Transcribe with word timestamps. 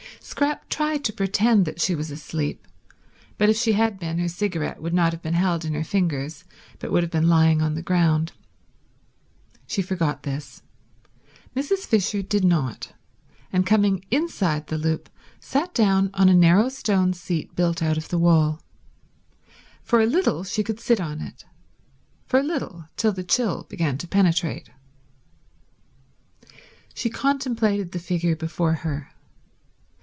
Scrap 0.23 0.69
tried 0.69 1.03
to 1.03 1.13
pretend 1.13 1.65
that 1.65 1.81
she 1.81 1.93
was 1.93 2.09
asleep, 2.09 2.65
but 3.37 3.49
if 3.49 3.57
she 3.57 3.73
had 3.73 3.99
been 3.99 4.17
her 4.17 4.29
cigarette 4.29 4.81
would 4.81 4.93
not 4.93 5.11
have 5.11 5.21
been 5.21 5.33
held 5.33 5.65
in 5.65 5.73
her 5.73 5.83
fingers 5.83 6.45
but 6.79 6.89
would 6.91 7.03
have 7.03 7.11
been 7.11 7.27
lying 7.27 7.61
on 7.61 7.75
the 7.75 7.81
ground. 7.81 8.31
She 9.67 9.81
forgot 9.81 10.23
this. 10.23 10.61
Mrs. 11.53 11.85
Fisher 11.85 12.21
did 12.21 12.45
not, 12.45 12.93
and 13.51 13.65
coming 13.67 14.05
inside 14.09 14.67
the 14.67 14.77
loop, 14.77 15.09
sat 15.41 15.73
down 15.73 16.09
on 16.13 16.29
a 16.29 16.33
narrow 16.33 16.69
stone 16.69 17.11
seat 17.13 17.53
built 17.55 17.83
out 17.83 17.97
of 17.97 18.07
the 18.07 18.19
wall. 18.19 18.61
For 19.83 19.99
a 19.99 20.05
little 20.07 20.43
she 20.45 20.63
could 20.63 20.79
sit 20.79 21.01
on 21.01 21.19
it; 21.19 21.43
for 22.25 22.39
a 22.39 22.43
little, 22.43 22.85
till 22.95 23.11
the 23.11 23.23
chill 23.25 23.63
began 23.63 23.97
to 23.97 24.07
penetrate. 24.07 24.69
She 26.93 27.09
contemplated 27.09 27.91
the 27.91 27.99
figure 27.99 28.37
before 28.37 28.75
her. 28.75 29.09